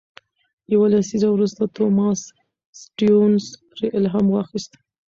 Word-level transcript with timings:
یو 0.73 0.81
لسیزه 0.91 1.27
وروسته 1.31 1.61
توماس 1.75 2.21
سټيونز 2.81 3.43
پرې 3.71 3.87
الهام 3.97 4.25
واخیست. 4.31 4.71